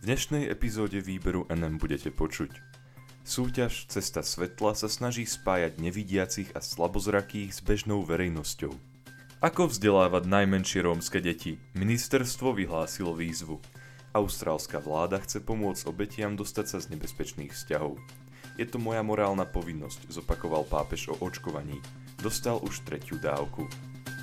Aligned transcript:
V 0.00 0.08
dnešnej 0.08 0.48
epizóde 0.48 0.96
výberu 1.04 1.44
NM 1.52 1.76
budete 1.76 2.08
počuť. 2.08 2.56
Súťaž 3.20 3.84
Cesta 3.84 4.24
svetla 4.24 4.72
sa 4.72 4.88
snaží 4.88 5.28
spájať 5.28 5.76
nevidiacich 5.76 6.56
a 6.56 6.64
slabozrakých 6.64 7.52
s 7.52 7.60
bežnou 7.60 8.00
verejnosťou. 8.08 8.72
Ako 9.44 9.68
vzdelávať 9.68 10.24
najmenšie 10.24 10.88
rómske 10.88 11.20
deti? 11.20 11.60
Ministerstvo 11.76 12.56
vyhlásilo 12.56 13.12
výzvu. 13.12 13.60
Austrálska 14.16 14.80
vláda 14.80 15.20
chce 15.20 15.44
pomôcť 15.44 15.84
obetiam 15.84 16.32
dostať 16.32 16.64
sa 16.64 16.78
z 16.80 16.96
nebezpečných 16.96 17.52
vzťahov. 17.52 18.00
Je 18.56 18.64
to 18.64 18.80
moja 18.80 19.04
morálna 19.04 19.44
povinnosť, 19.44 20.08
zopakoval 20.16 20.64
pápež 20.64 21.12
o 21.12 21.20
očkovaní. 21.20 21.76
Dostal 22.16 22.56
už 22.64 22.88
tretiu 22.88 23.20
dávku. 23.20 23.68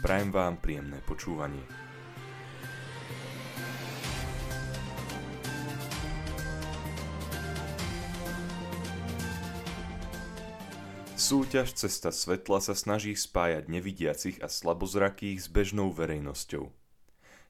Prajem 0.02 0.34
vám 0.34 0.58
príjemné 0.58 0.98
počúvanie. 1.06 1.62
Súťaž 11.28 11.76
Cesta 11.76 12.16
svetla 12.16 12.64
sa 12.64 12.72
snaží 12.72 13.12
spájať 13.12 13.68
nevidiacich 13.68 14.40
a 14.40 14.48
slabozrakých 14.48 15.44
s 15.44 15.52
bežnou 15.52 15.92
verejnosťou. 15.92 16.72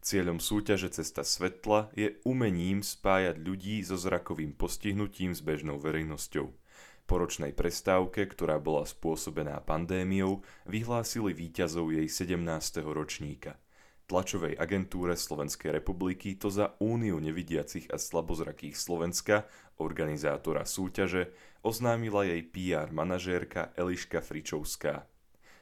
Cieľom 0.01 0.41
súťaže 0.41 0.89
Cesta 0.89 1.21
svetla 1.21 1.93
je 1.93 2.17
umením 2.25 2.81
spájať 2.81 3.37
ľudí 3.37 3.85
so 3.85 3.93
zrakovým 3.93 4.57
postihnutím 4.57 5.37
s 5.37 5.45
bežnou 5.45 5.77
verejnosťou. 5.77 6.57
Po 7.05 7.15
ročnej 7.21 7.53
prestávke, 7.53 8.25
ktorá 8.25 8.57
bola 8.57 8.81
spôsobená 8.81 9.61
pandémiou, 9.61 10.41
vyhlásili 10.65 11.37
víťazov 11.37 11.93
jej 11.93 12.09
17. 12.09 12.81
ročníka– 12.81 13.61
tlačovej 14.07 14.55
agentúre 14.55 15.19
Slovenskej 15.19 15.75
republiky 15.75 16.39
to 16.39 16.47
za 16.47 16.73
Úniu 16.79 17.19
nevidiacich 17.19 17.91
a 17.91 17.99
slabozrakých 17.99 18.79
Slovenska, 18.79 19.45
organizátora 19.77 20.63
súťaže, 20.63 21.35
oznámila 21.61 22.23
jej 22.23 22.41
PR 22.47 22.89
manažérka 22.89 23.75
Eliška 23.75 24.23
Fričovská. 24.23 25.05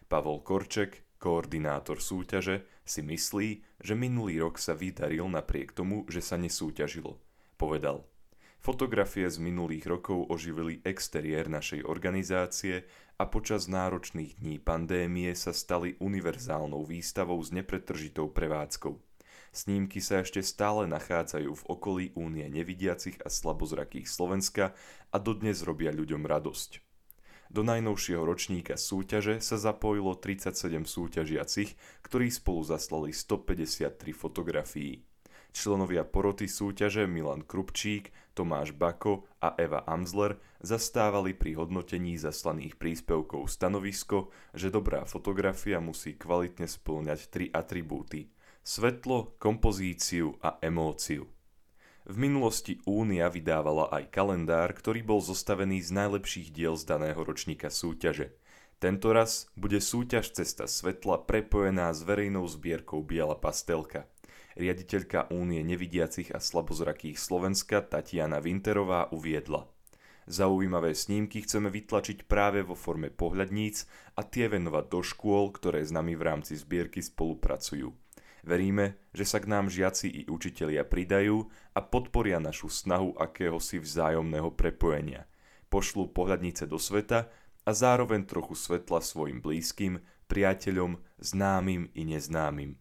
Pavol 0.06 0.46
Korček, 0.46 1.18
koordinátor 1.18 1.98
súťaže, 1.98 2.70
si 2.86 3.02
myslí, 3.02 3.82
že 3.82 3.94
minulý 3.98 4.46
rok 4.46 4.62
sa 4.62 4.78
vydaril 4.78 5.26
napriek 5.26 5.74
tomu, 5.74 6.06
že 6.06 6.22
sa 6.22 6.38
nesúťažilo. 6.38 7.18
Povedal– 7.58 8.06
Fotografie 8.66 9.30
z 9.30 9.38
minulých 9.38 9.86
rokov 9.86 10.26
oživili 10.26 10.82
exteriér 10.82 11.54
našej 11.54 11.86
organizácie 11.86 12.90
a 13.22 13.30
počas 13.30 13.70
náročných 13.70 14.42
dní 14.42 14.58
pandémie 14.58 15.38
sa 15.38 15.54
stali 15.54 15.94
univerzálnou 16.02 16.82
výstavou 16.82 17.38
s 17.46 17.54
nepretržitou 17.54 18.34
prevádzkou. 18.34 18.98
Snímky 19.54 20.02
sa 20.02 20.26
ešte 20.26 20.42
stále 20.42 20.90
nachádzajú 20.90 21.52
v 21.54 21.64
okolí 21.70 22.06
únie 22.18 22.50
nevidiacich 22.50 23.22
a 23.22 23.30
slabozrakých 23.30 24.10
Slovenska 24.10 24.74
a 25.14 25.18
dodnes 25.22 25.62
robia 25.62 25.94
ľuďom 25.94 26.26
radosť. 26.26 26.82
Do 27.54 27.62
najnovšieho 27.62 28.26
ročníka 28.26 28.82
súťaže 28.82 29.46
sa 29.46 29.62
zapojilo 29.62 30.18
37 30.18 30.90
súťažiacich, 30.90 31.78
ktorí 32.02 32.34
spolu 32.34 32.66
zaslali 32.66 33.14
153 33.14 33.94
fotografií. 34.10 35.06
Členovia 35.56 36.04
poroty 36.04 36.52
súťaže 36.52 37.08
Milan 37.08 37.48
Krupčík, 37.48 38.12
Tomáš 38.36 38.76
Bako 38.76 39.24
a 39.40 39.56
Eva 39.56 39.88
Amzler 39.88 40.36
zastávali 40.60 41.32
pri 41.32 41.56
hodnotení 41.56 42.20
zaslaných 42.20 42.76
príspevkov 42.76 43.48
stanovisko, 43.48 44.36
že 44.52 44.68
dobrá 44.68 45.08
fotografia 45.08 45.80
musí 45.80 46.20
kvalitne 46.20 46.68
spĺňať 46.68 47.20
tri 47.32 47.48
atribúty 47.56 48.36
svetlo, 48.66 49.38
kompozíciu 49.38 50.42
a 50.42 50.58
emóciu. 50.58 51.30
V 52.06 52.16
minulosti 52.18 52.82
Únia 52.90 53.30
vydávala 53.30 53.94
aj 53.94 54.10
kalendár, 54.10 54.74
ktorý 54.74 55.06
bol 55.06 55.22
zostavený 55.22 55.86
z 55.86 55.94
najlepších 55.94 56.50
diel 56.50 56.74
z 56.74 56.90
daného 56.90 57.22
ročníka 57.22 57.70
súťaže. 57.70 58.34
Tento 58.80 59.16
raz 59.16 59.48
bude 59.56 59.80
súťaž 59.82 60.36
Cesta 60.36 60.68
svetla 60.68 61.24
prepojená 61.24 61.94
s 61.96 62.04
verejnou 62.04 62.46
zbierkou 62.46 63.02
Biela 63.02 63.40
pastelka– 63.40 64.06
riaditeľka 64.56 65.30
Únie 65.36 65.62
nevidiacich 65.62 66.32
a 66.32 66.40
slabozrakých 66.40 67.20
Slovenska 67.20 67.84
Tatiana 67.84 68.40
Winterová 68.40 69.12
uviedla. 69.12 69.68
Zaujímavé 70.26 70.98
snímky 70.98 71.46
chceme 71.46 71.70
vytlačiť 71.70 72.26
práve 72.26 72.66
vo 72.66 72.74
forme 72.74 73.14
pohľadníc 73.14 73.86
a 74.18 74.26
tie 74.26 74.50
venovať 74.50 74.86
do 74.90 75.06
škôl, 75.06 75.54
ktoré 75.54 75.86
s 75.86 75.94
nami 75.94 76.18
v 76.18 76.26
rámci 76.26 76.58
zbierky 76.58 77.06
spolupracujú. 77.06 77.94
Veríme, 78.42 78.98
že 79.14 79.26
sa 79.26 79.38
k 79.38 79.50
nám 79.50 79.70
žiaci 79.70 80.10
i 80.10 80.22
učitelia 80.26 80.82
pridajú 80.82 81.46
a 81.78 81.80
podporia 81.82 82.42
našu 82.42 82.74
snahu 82.74 83.14
akéhosi 83.22 83.78
vzájomného 83.78 84.50
prepojenia. 84.54 85.30
Pošlú 85.70 86.10
pohľadnice 86.10 86.66
do 86.70 86.78
sveta 86.82 87.30
a 87.66 87.74
zároveň 87.74 88.30
trochu 88.30 88.54
svetla 88.54 89.02
svojim 89.02 89.42
blízkym, 89.42 90.00
priateľom, 90.30 91.02
známym 91.18 91.90
i 91.98 92.06
neznámym. 92.06 92.78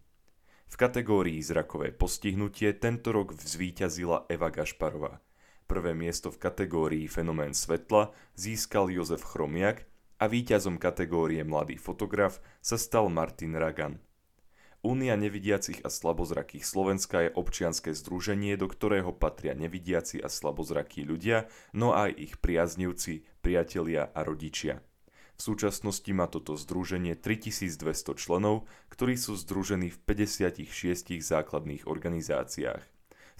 V 0.68 0.74
kategórii 0.76 1.40
zrakové 1.40 1.94
postihnutie 1.94 2.76
tento 2.76 3.14
rok 3.14 3.32
zvíťazila 3.32 4.28
Eva 4.28 4.52
Gašparová. 4.52 5.24
Prvé 5.64 5.96
miesto 5.96 6.28
v 6.28 6.40
kategórii 6.40 7.06
fenomén 7.08 7.56
svetla 7.56 8.12
získal 8.36 8.92
Jozef 8.92 9.24
Chromiak 9.24 9.88
a 10.20 10.28
víťazom 10.28 10.76
kategórie 10.76 11.40
Mladý 11.40 11.80
fotograf 11.80 12.42
sa 12.60 12.76
stal 12.76 13.08
Martin 13.08 13.56
Ragan. 13.56 13.96
Únia 14.84 15.16
nevidiacich 15.16 15.80
a 15.80 15.88
slabozrakých 15.88 16.60
Slovenska 16.60 17.24
je 17.24 17.32
občianske 17.32 17.96
združenie, 17.96 18.52
do 18.60 18.68
ktorého 18.68 19.16
patria 19.16 19.56
nevidiaci 19.56 20.20
a 20.20 20.28
slabozrakí 20.28 21.08
ľudia, 21.08 21.48
no 21.72 21.96
aj 21.96 22.12
ich 22.12 22.36
priaznivci, 22.36 23.24
priatelia 23.40 24.12
a 24.12 24.20
rodičia. 24.20 24.84
V 25.34 25.40
súčasnosti 25.40 26.12
má 26.12 26.28
toto 26.28 26.52
združenie 26.60 27.16
3200 27.16 28.12
členov, 28.20 28.68
ktorí 28.92 29.16
sú 29.16 29.40
združení 29.40 29.88
v 29.88 29.98
56 30.04 30.68
základných 31.16 31.88
organizáciách. 31.88 32.84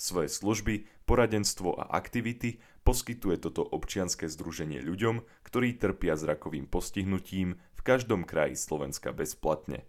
Svoje 0.01 0.33
služby, 0.33 0.89
poradenstvo 1.05 1.77
a 1.77 1.93
aktivity 1.93 2.57
poskytuje 2.89 3.37
toto 3.37 3.61
občianske 3.61 4.33
združenie 4.33 4.81
ľuďom, 4.81 5.21
ktorí 5.45 5.77
trpia 5.77 6.17
zrakovým 6.17 6.65
postihnutím 6.65 7.61
v 7.77 7.81
každom 7.85 8.25
kraji 8.25 8.57
Slovenska 8.57 9.13
bezplatne. 9.13 9.85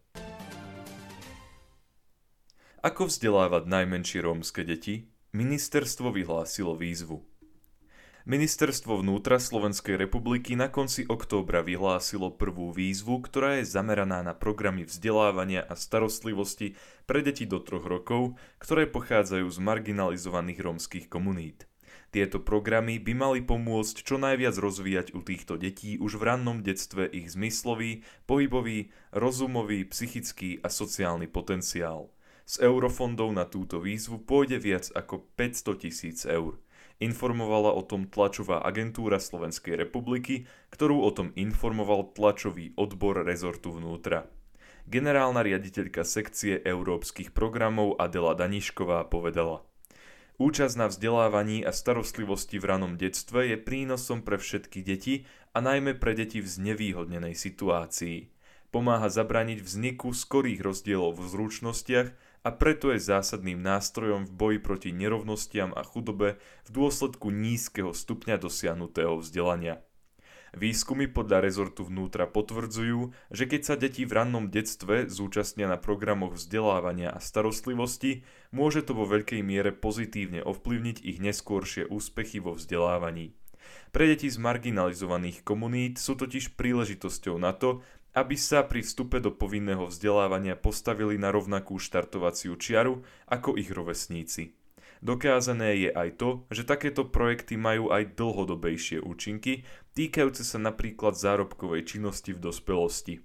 Ako 2.85 3.09
vzdelávať 3.09 3.65
najmenšie 3.65 4.21
rómske 4.21 4.61
deti? 4.61 5.09
Ministerstvo 5.33 6.13
vyhlásilo 6.13 6.77
výzvu. 6.77 7.25
Ministerstvo 8.29 9.01
vnútra 9.01 9.41
Slovenskej 9.41 9.97
republiky 9.97 10.53
na 10.53 10.69
konci 10.69 11.01
októbra 11.09 11.65
vyhlásilo 11.65 12.37
prvú 12.37 12.69
výzvu, 12.69 13.25
ktorá 13.25 13.57
je 13.57 13.65
zameraná 13.65 14.21
na 14.21 14.37
programy 14.37 14.85
vzdelávania 14.85 15.65
a 15.65 15.73
starostlivosti 15.73 16.77
pre 17.09 17.25
deti 17.25 17.49
do 17.49 17.57
troch 17.57 17.89
rokov, 17.89 18.37
ktoré 18.61 18.85
pochádzajú 18.85 19.49
z 19.49 19.57
marginalizovaných 19.65 20.59
rómskych 20.61 21.05
komunít. 21.09 21.65
Tieto 22.13 22.37
programy 22.37 23.01
by 23.01 23.13
mali 23.17 23.41
pomôcť 23.41 24.05
čo 24.05 24.21
najviac 24.21 24.61
rozvíjať 24.61 25.17
u 25.17 25.25
týchto 25.25 25.57
detí 25.57 25.97
už 25.97 26.21
v 26.21 26.29
rannom 26.29 26.61
detstve 26.61 27.09
ich 27.09 27.33
zmyslový, 27.33 28.05
pohybový, 28.29 28.93
rozumový, 29.09 29.89
psychický 29.89 30.61
a 30.61 30.69
sociálny 30.69 31.25
potenciál. 31.25 32.13
Z 32.45 32.61
eurofondov 32.61 33.33
na 33.33 33.49
túto 33.49 33.81
výzvu 33.81 34.21
pôjde 34.21 34.61
viac 34.61 34.93
ako 34.93 35.25
500 35.33 35.81
tisíc 35.81 36.29
eur. 36.29 36.61
Informovala 37.01 37.73
o 37.73 37.81
tom 37.81 38.07
tlačová 38.07 38.61
agentúra 38.61 39.17
Slovenskej 39.17 39.75
republiky, 39.75 40.45
ktorú 40.69 41.03
o 41.03 41.11
tom 41.11 41.33
informoval 41.33 42.13
tlačový 42.13 42.71
odbor 42.77 43.25
rezortu 43.25 43.73
vnútra. 43.73 44.29
Generálna 44.85 45.41
riaditeľka 45.41 46.05
sekcie 46.05 46.61
európskych 46.61 47.33
programov 47.33 47.97
Adela 47.97 48.37
Danišková 48.37 49.09
povedala 49.09 49.65
Účasť 50.37 50.75
na 50.77 50.85
vzdelávaní 50.91 51.65
a 51.65 51.73
starostlivosti 51.73 52.61
v 52.61 52.69
ranom 52.69 52.93
detstve 52.99 53.49
je 53.49 53.57
prínosom 53.57 54.21
pre 54.21 54.37
všetky 54.37 54.85
deti 54.85 55.25
a 55.55 55.63
najmä 55.65 55.97
pre 55.97 56.13
deti 56.13 56.43
v 56.43 56.47
znevýhodnenej 56.47 57.33
situácii. 57.33 58.29
Pomáha 58.69 59.07
zabraniť 59.07 59.63
vzniku 59.63 60.11
skorých 60.11 60.59
rozdielov 60.59 61.17
v 61.17 61.31
zručnostiach 61.31 62.07
a 62.45 62.53
preto 62.53 62.93
je 62.93 63.01
zásadným 63.01 63.57
nástrojom 63.57 64.29
v 64.29 64.31
boji 64.37 64.59
proti 64.61 64.89
nerovnostiam 64.93 65.73
a 65.73 65.81
chudobe 65.81 66.37
v 66.37 66.69
dôsledku 66.69 67.33
nízkeho 67.33 67.89
stupňa 67.89 68.37
dosiahnutého 68.37 69.17
vzdelania. 69.17 69.81
Výskumy 70.55 71.11
podľa 71.11 71.43
rezortu 71.43 71.83
vnútra 71.83 72.31
potvrdzujú, 72.31 73.11
že 73.27 73.43
keď 73.43 73.61
sa 73.65 73.75
deti 73.75 74.07
v 74.07 74.15
rannom 74.15 74.47
detstve 74.47 75.11
zúčastnia 75.11 75.67
na 75.67 75.75
programoch 75.75 76.39
vzdelávania 76.39 77.11
a 77.11 77.19
starostlivosti, 77.19 78.23
môže 78.55 78.87
to 78.87 78.95
vo 78.95 79.03
veľkej 79.03 79.43
miere 79.43 79.75
pozitívne 79.75 80.39
ovplyvniť 80.39 81.03
ich 81.03 81.19
neskôršie 81.19 81.91
úspechy 81.91 82.39
vo 82.39 82.55
vzdelávaní. 82.55 83.35
Pre 83.91 84.05
deti 84.07 84.31
z 84.31 84.39
marginalizovaných 84.39 85.43
komunít 85.43 85.99
sú 85.99 86.15
totiž 86.15 86.55
príležitosťou 86.55 87.35
na 87.35 87.51
to, 87.51 87.83
aby 88.15 88.39
sa 88.39 88.63
pri 88.63 88.79
vstupe 88.79 89.19
do 89.19 89.29
povinného 89.29 89.91
vzdelávania 89.91 90.55
postavili 90.55 91.19
na 91.19 91.35
rovnakú 91.35 91.75
štartovaciu 91.75 92.55
čiaru 92.55 93.03
ako 93.27 93.59
ich 93.59 93.67
rovesníci. 93.67 94.55
Dokázané 95.03 95.85
je 95.85 95.89
aj 95.91 96.09
to, 96.17 96.29
že 96.49 96.63
takéto 96.65 97.05
projekty 97.05 97.59
majú 97.59 97.91
aj 97.91 98.15
dlhodobejšie 98.15 99.03
účinky, 99.03 99.67
týkajúce 99.93 100.47
sa 100.47 100.57
napríklad 100.57 101.19
zárobkovej 101.19 101.85
činnosti 101.85 102.31
v 102.31 102.39
dospelosti. 102.39 103.21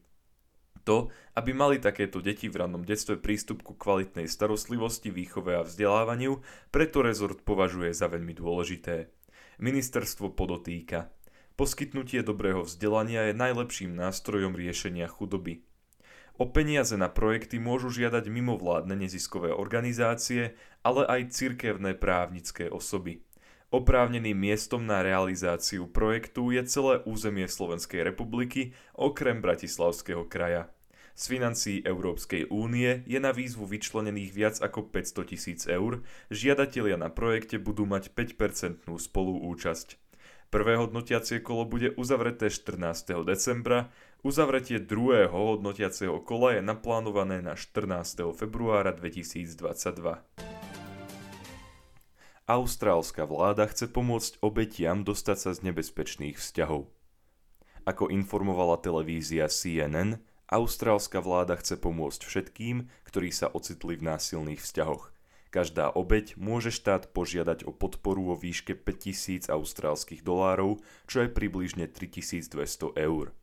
To, 0.84 1.12
aby 1.38 1.54
mali 1.54 1.78
takéto 1.78 2.18
deti 2.18 2.50
v 2.50 2.66
rannom 2.66 2.82
detstve 2.82 3.20
prístup 3.20 3.62
ku 3.62 3.78
kvalitnej 3.78 4.26
starostlivosti, 4.26 5.12
výchove 5.12 5.54
a 5.54 5.62
vzdelávaniu, 5.62 6.40
preto 6.74 7.04
rezort 7.04 7.46
považuje 7.46 7.94
za 7.94 8.10
veľmi 8.10 8.34
dôležité. 8.34 9.12
Ministerstvo 9.60 10.32
podotýka. 10.32 11.12
Poskytnutie 11.60 12.24
dobrého 12.24 12.64
vzdelania 12.64 13.28
je 13.28 13.36
najlepším 13.36 13.92
nástrojom 13.92 14.56
riešenia 14.56 15.04
chudoby. 15.04 15.60
O 16.40 16.48
peniaze 16.48 16.96
na 16.96 17.12
projekty 17.12 17.60
môžu 17.60 17.92
žiadať 17.92 18.32
mimovládne 18.32 18.96
neziskové 18.96 19.52
organizácie, 19.52 20.56
ale 20.80 21.04
aj 21.04 21.36
cirkevné 21.36 21.92
právnické 22.00 22.72
osoby. 22.72 23.28
Oprávneným 23.68 24.40
miestom 24.40 24.88
na 24.88 25.04
realizáciu 25.04 25.84
projektu 25.84 26.48
je 26.48 26.64
celé 26.64 27.04
územie 27.04 27.44
Slovenskej 27.44 28.08
republiky, 28.08 28.72
okrem 28.96 29.44
Bratislavského 29.44 30.24
kraja. 30.32 30.72
Z 31.12 31.28
financií 31.28 31.84
Európskej 31.84 32.48
únie 32.48 33.04
je 33.04 33.20
na 33.20 33.36
výzvu 33.36 33.68
vyčlenených 33.68 34.32
viac 34.32 34.56
ako 34.64 34.88
500 34.88 35.28
tisíc 35.28 35.68
eur, 35.68 36.08
žiadatelia 36.32 36.96
na 36.96 37.12
projekte 37.12 37.60
budú 37.60 37.84
mať 37.84 38.16
5% 38.16 38.88
spoluúčasť. 38.88 40.09
Prvé 40.50 40.82
hodnotiacie 40.82 41.46
kolo 41.46 41.62
bude 41.62 41.94
uzavreté 41.94 42.50
14. 42.50 43.22
decembra, 43.22 43.86
uzavretie 44.26 44.82
druhého 44.82 45.30
hodnotiaceho 45.30 46.26
kola 46.26 46.58
je 46.58 46.62
naplánované 46.66 47.38
na 47.38 47.54
14. 47.54 48.34
februára 48.34 48.90
2022. 48.90 49.54
Austrálska 52.50 53.30
vláda 53.30 53.70
chce 53.70 53.86
pomôcť 53.94 54.42
obetiam 54.42 55.06
dostať 55.06 55.38
sa 55.38 55.50
z 55.54 55.70
nebezpečných 55.70 56.34
vzťahov. 56.34 56.90
Ako 57.86 58.10
informovala 58.10 58.82
televízia 58.82 59.46
CNN, 59.46 60.18
austrálska 60.50 61.22
vláda 61.22 61.54
chce 61.62 61.78
pomôcť 61.78 62.26
všetkým, 62.26 62.90
ktorí 63.06 63.30
sa 63.30 63.46
ocitli 63.54 63.94
v 63.94 64.02
násilných 64.02 64.58
vzťahoch. 64.58 65.14
Každá 65.50 65.90
obeť 65.90 66.38
môže 66.38 66.70
štát 66.70 67.10
požiadať 67.10 67.66
o 67.66 67.74
podporu 67.74 68.30
vo 68.30 68.36
výške 68.38 68.78
5000 68.78 69.50
austrálskych 69.50 70.22
dolárov, 70.22 70.78
čo 71.10 71.26
je 71.26 71.28
približne 71.28 71.90
3200 71.90 72.94
eur. 72.94 73.34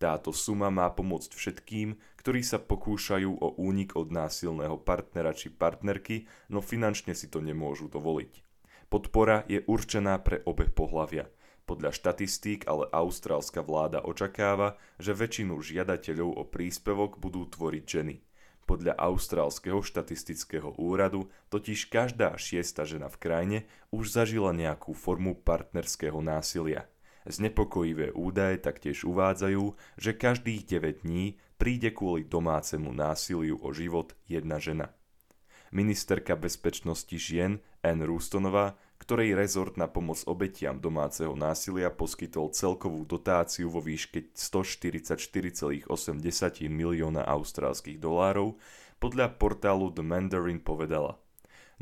Táto 0.00 0.32
suma 0.32 0.72
má 0.72 0.88
pomôcť 0.88 1.28
všetkým, 1.36 2.00
ktorí 2.16 2.40
sa 2.40 2.56
pokúšajú 2.56 3.36
o 3.36 3.60
únik 3.60 3.92
od 3.92 4.08
násilného 4.08 4.80
partnera 4.80 5.36
či 5.36 5.52
partnerky, 5.52 6.24
no 6.48 6.64
finančne 6.64 7.12
si 7.12 7.28
to 7.28 7.44
nemôžu 7.44 7.92
dovoliť. 7.92 8.40
Podpora 8.88 9.44
je 9.44 9.60
určená 9.60 10.16
pre 10.24 10.40
obe 10.48 10.64
pohlavia. 10.72 11.28
Podľa 11.68 11.92
štatistík 11.92 12.64
ale 12.64 12.88
austrálska 12.88 13.60
vláda 13.60 14.00
očakáva, 14.00 14.80
že 14.96 15.12
väčšinu 15.12 15.60
žiadateľov 15.60 16.40
o 16.40 16.42
príspevok 16.48 17.20
budú 17.20 17.44
tvoriť 17.44 17.84
ženy. 17.84 18.29
Podľa 18.68 18.94
austrálskeho 18.96 19.82
štatistického 19.82 20.78
úradu 20.78 21.28
totiž 21.50 21.90
každá 21.90 22.34
šiesta 22.38 22.86
žena 22.86 23.10
v 23.10 23.20
krajine 23.20 23.58
už 23.90 24.14
zažila 24.14 24.54
nejakú 24.54 24.94
formu 24.94 25.36
partnerského 25.38 26.18
násilia. 26.22 26.86
Znepokojivé 27.28 28.16
údaje 28.16 28.56
taktiež 28.62 29.04
uvádzajú, 29.04 29.76
že 30.00 30.16
každých 30.16 30.66
9 30.80 31.04
dní 31.04 31.36
príde 31.60 31.92
kvôli 31.92 32.24
domácemu 32.24 32.88
násiliu 32.94 33.60
o 33.60 33.74
život 33.76 34.16
jedna 34.24 34.56
žena 34.56 34.88
ministerka 35.70 36.34
bezpečnosti 36.34 37.14
žien 37.14 37.62
Anne 37.80 38.04
Rustonová, 38.04 38.76
ktorej 39.10 39.34
rezort 39.34 39.74
na 39.74 39.90
pomoc 39.90 40.22
obetiam 40.30 40.78
domáceho 40.78 41.34
násilia 41.34 41.90
poskytol 41.90 42.54
celkovú 42.54 43.02
dotáciu 43.02 43.66
vo 43.66 43.82
výške 43.82 44.30
144,8 44.38 45.90
milióna 46.70 47.26
austrálskych 47.26 47.98
dolárov, 47.98 48.54
podľa 49.02 49.34
portálu 49.34 49.90
The 49.90 50.06
Mandarin 50.06 50.62
povedala. 50.62 51.18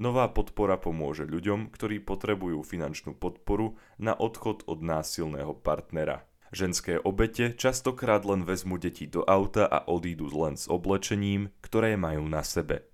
Nová 0.01 0.33
podpora 0.33 0.81
pomôže 0.81 1.29
ľuďom, 1.29 1.69
ktorí 1.69 2.01
potrebujú 2.01 2.65
finančnú 2.65 3.13
podporu 3.13 3.77
na 4.01 4.17
odchod 4.17 4.65
od 4.65 4.81
násilného 4.81 5.53
partnera. 5.53 6.25
Ženské 6.49 6.97
obete 6.97 7.53
častokrát 7.53 8.25
len 8.25 8.49
vezmu 8.49 8.81
deti 8.81 9.05
do 9.05 9.21
auta 9.29 9.69
a 9.69 9.85
odídu 9.85 10.33
len 10.33 10.57
s 10.57 10.65
oblečením, 10.65 11.53
ktoré 11.61 11.93
majú 12.01 12.25
na 12.25 12.41
sebe. 12.41 12.89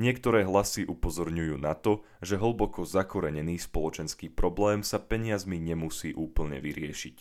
Niektoré 0.00 0.48
hlasy 0.48 0.88
upozorňujú 0.88 1.60
na 1.60 1.76
to, 1.76 2.00
že 2.24 2.40
hlboko 2.40 2.88
zakorenený 2.88 3.60
spoločenský 3.60 4.32
problém 4.32 4.80
sa 4.80 4.96
peniazmi 4.96 5.60
nemusí 5.60 6.16
úplne 6.16 6.60
vyriešiť. 6.64 7.16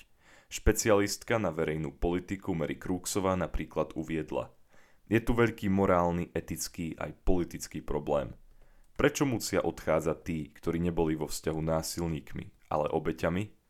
Špecialistka 0.52 1.40
na 1.40 1.52
verejnú 1.52 1.96
politiku 1.96 2.52
Mary 2.52 2.76
Crooksová 2.76 3.40
napríklad 3.40 3.96
uviedla. 3.96 4.52
Je 5.12 5.20
tu 5.20 5.36
veľký 5.36 5.68
morálny, 5.68 6.32
etický 6.32 6.96
aj 6.96 7.12
politický 7.28 7.84
problém. 7.84 8.32
Prečo 8.96 9.28
musia 9.28 9.64
odchádzať 9.64 10.18
tí, 10.24 10.52
ktorí 10.56 10.80
neboli 10.80 11.20
vo 11.20 11.28
vzťahu 11.28 11.60
násilníkmi, 11.60 12.72
ale 12.72 12.88
obeťami? 12.92 13.61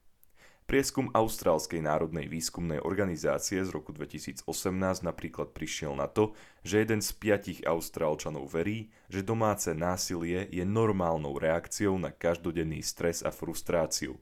Prieskum 0.71 1.11
Austrálskej 1.11 1.83
národnej 1.83 2.31
výskumnej 2.31 2.79
organizácie 2.79 3.59
z 3.59 3.75
roku 3.75 3.91
2018 3.91 4.47
napríklad 5.03 5.51
prišiel 5.51 5.99
na 5.99 6.07
to, 6.07 6.31
že 6.63 6.87
jeden 6.87 7.03
z 7.03 7.11
piatich 7.11 7.59
Austrálčanov 7.67 8.47
verí, 8.47 8.87
že 9.11 9.19
domáce 9.19 9.75
násilie 9.75 10.47
je 10.47 10.63
normálnou 10.63 11.35
reakciou 11.35 11.99
na 11.99 12.15
každodenný 12.15 12.79
stres 12.87 13.19
a 13.19 13.35
frustráciu. 13.35 14.15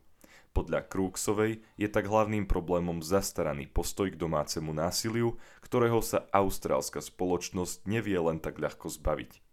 Podľa 0.50 0.90
Krúksovej 0.90 1.62
je 1.78 1.86
tak 1.86 2.10
hlavným 2.10 2.50
problémom 2.50 3.06
zastaraný 3.06 3.70
postoj 3.70 4.10
k 4.10 4.18
domácemu 4.18 4.74
násiliu, 4.74 5.38
ktorého 5.62 6.02
sa 6.02 6.26
austrálska 6.34 6.98
spoločnosť 6.98 7.86
nevie 7.86 8.18
len 8.18 8.42
tak 8.42 8.58
ľahko 8.58 8.90
zbaviť. 8.90 9.49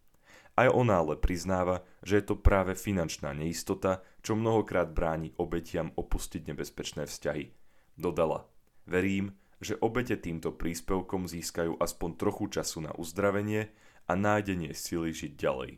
Aj 0.56 0.72
ona 0.72 1.04
ale 1.04 1.20
priznáva, 1.20 1.84
že 2.00 2.16
je 2.16 2.32
to 2.32 2.40
práve 2.40 2.72
finančná 2.72 3.36
neistota, 3.36 4.00
čo 4.24 4.32
mnohokrát 4.32 4.88
bráni 4.88 5.36
obetiam 5.36 5.92
opustiť 5.92 6.48
nebezpečné 6.48 7.04
vzťahy. 7.04 7.52
Dodala, 8.00 8.48
verím, 8.88 9.36
že 9.60 9.76
obete 9.84 10.16
týmto 10.16 10.56
príspevkom 10.56 11.28
získajú 11.28 11.76
aspoň 11.76 12.10
trochu 12.16 12.56
času 12.56 12.88
na 12.88 12.92
uzdravenie 12.96 13.68
a 14.08 14.12
nájdenie 14.16 14.72
sily 14.72 15.12
žiť 15.12 15.32
ďalej. 15.36 15.72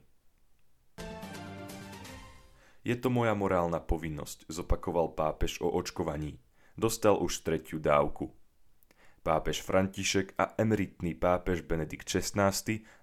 Je 2.87 2.97
to 2.97 3.11
moja 3.11 3.35
morálna 3.35 3.83
povinnosť, 3.83 4.47
zopakoval 4.47 5.19
pápež 5.19 5.59
o 5.59 5.75
očkovaní. 5.75 6.39
Dostal 6.79 7.19
už 7.19 7.43
tretiu 7.43 7.83
dávku. 7.83 8.31
Pápež 9.29 9.61
František 9.61 10.41
a 10.41 10.57
emeritný 10.57 11.13
pápež 11.13 11.61
Benedikt 11.61 12.09
XVI 12.09 12.49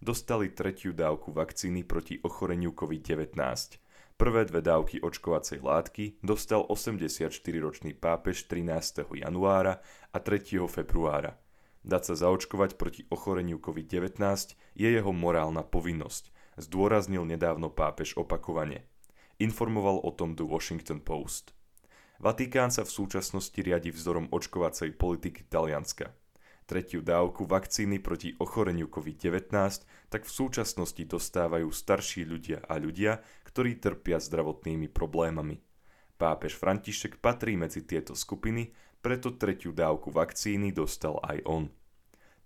dostali 0.02 0.50
tretiu 0.50 0.90
dávku 0.90 1.30
vakcíny 1.30 1.86
proti 1.86 2.18
ochoreniu 2.18 2.74
COVID-19. 2.74 3.38
Prvé 4.18 4.50
dve 4.50 4.66
dávky 4.66 5.06
očkovacej 5.06 5.62
látky 5.62 6.18
dostal 6.26 6.66
84-ročný 6.66 7.94
pápež 7.94 8.50
13. 8.50 9.06
januára 9.06 9.86
a 10.10 10.18
3. 10.18 10.66
februára. 10.66 11.38
Dať 11.86 12.02
sa 12.10 12.26
zaočkovať 12.26 12.74
proti 12.74 13.06
ochoreniu 13.14 13.62
COVID-19 13.62 14.18
je 14.74 14.90
jeho 14.90 15.14
morálna 15.14 15.62
povinnosť, 15.62 16.34
zdôraznil 16.58 17.22
nedávno 17.22 17.70
pápež 17.70 18.18
opakovane. 18.18 18.90
Informoval 19.38 20.02
o 20.02 20.10
tom 20.10 20.34
The 20.34 20.50
Washington 20.50 21.06
Post. 21.06 21.54
Vatikán 22.16 22.72
sa 22.72 22.88
v 22.88 22.96
súčasnosti 22.96 23.60
riadi 23.60 23.92
vzorom 23.92 24.32
očkovacej 24.32 24.96
politiky 24.96 25.52
Talianska. 25.52 26.16
Tretiu 26.66 27.06
dávku 27.06 27.46
vakcíny 27.46 28.02
proti 28.02 28.34
ochoreniu 28.42 28.90
COVID-19 28.90 29.52
tak 30.10 30.26
v 30.26 30.32
súčasnosti 30.32 31.04
dostávajú 31.06 31.70
starší 31.70 32.26
ľudia 32.26 32.66
a 32.66 32.82
ľudia, 32.82 33.22
ktorí 33.46 33.78
trpia 33.78 34.18
zdravotnými 34.18 34.90
problémami. 34.90 35.62
Pápež 36.16 36.58
František 36.58 37.22
patrí 37.22 37.60
medzi 37.60 37.86
tieto 37.86 38.18
skupiny, 38.18 38.74
preto 39.04 39.36
tretiu 39.38 39.76
dávku 39.76 40.10
vakcíny 40.10 40.74
dostal 40.74 41.22
aj 41.22 41.44
on. 41.46 41.70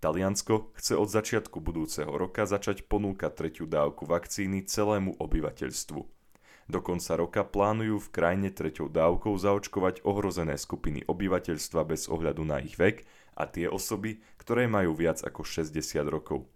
Taliansko 0.04 0.76
chce 0.76 0.96
od 0.96 1.08
začiatku 1.08 1.60
budúceho 1.60 2.10
roka 2.10 2.44
začať 2.44 2.84
ponúkať 2.90 3.32
tretiu 3.32 3.64
dávku 3.64 4.04
vakcíny 4.04 4.68
celému 4.68 5.16
obyvateľstvu. 5.16 6.19
Do 6.70 6.78
konca 6.78 7.18
roka 7.18 7.42
plánujú 7.42 7.98
v 7.98 8.12
krajine 8.14 8.54
treťou 8.54 8.86
dávkou 8.86 9.34
zaočkovať 9.34 10.06
ohrozené 10.06 10.54
skupiny 10.54 11.02
obyvateľstva 11.02 11.82
bez 11.82 12.06
ohľadu 12.06 12.46
na 12.46 12.62
ich 12.62 12.78
vek 12.78 13.02
a 13.34 13.50
tie 13.50 13.66
osoby, 13.66 14.22
ktoré 14.38 14.70
majú 14.70 14.94
viac 14.94 15.18
ako 15.26 15.42
60 15.42 15.74
rokov. 16.06 16.46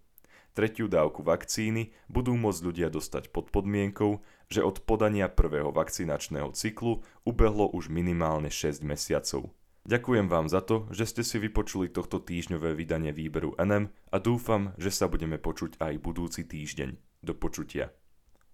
Tretiu 0.55 0.87
dávku 0.87 1.19
vakcíny 1.19 1.91
budú 2.07 2.31
môcť 2.39 2.61
ľudia 2.63 2.87
dostať 2.87 3.35
pod 3.35 3.51
podmienkou, 3.51 4.23
že 4.47 4.63
od 4.63 4.87
podania 4.87 5.27
prvého 5.27 5.75
vakcinačného 5.75 6.55
cyklu 6.55 7.03
ubehlo 7.27 7.67
už 7.75 7.91
minimálne 7.91 8.47
6 8.47 8.87
mesiacov. 8.87 9.51
Ďakujem 9.83 10.31
vám 10.31 10.47
za 10.47 10.63
to, 10.63 10.87
že 10.95 11.11
ste 11.11 11.27
si 11.27 11.43
vypočuli 11.43 11.91
tohto 11.91 12.23
týždňové 12.23 12.71
vydanie 12.71 13.11
výberu 13.11 13.51
NM 13.59 13.91
a 13.91 14.17
dúfam, 14.23 14.71
že 14.79 14.95
sa 14.95 15.11
budeme 15.11 15.35
počuť 15.35 15.75
aj 15.83 15.99
budúci 15.99 16.47
týždeň. 16.47 17.19
Do 17.19 17.35
počutia. 17.35 17.91